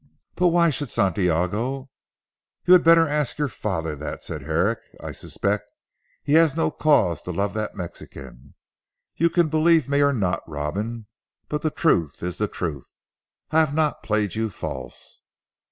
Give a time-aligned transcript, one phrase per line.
[0.33, 1.91] "But why should Santiago"
[2.65, 4.79] "You had better ask your father that," said Herrick.
[4.99, 5.71] "I suspect
[6.23, 8.55] he has no cause to love that Mexican!
[9.17, 11.05] You can believe me or not Robin.
[11.49, 12.89] But the truth is the truth.
[13.51, 15.21] I have not played you false."